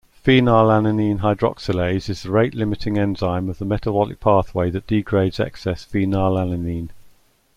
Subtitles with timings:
[0.25, 6.89] Phenylalanine hydroxylase is the rate-limiting enzyme of the metabolic pathway that degrades excess phenylalanine.